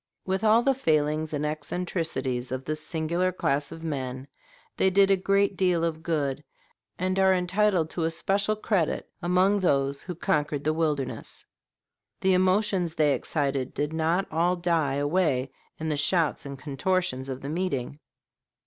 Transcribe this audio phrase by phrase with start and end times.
[0.25, 4.27] With all the failings and eccentricities of this singular class of men,
[4.75, 6.43] they did a great deal of good,
[6.97, 11.45] and are entitled to especial credit among those who conquered the wilderness.
[12.21, 17.41] The emotions they excited did not all die away in the shouts and contortions of
[17.41, 17.99] the meeting.